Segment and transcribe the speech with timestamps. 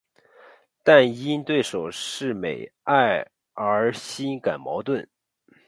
[0.81, 5.07] 但因对手是美爱而心感矛盾。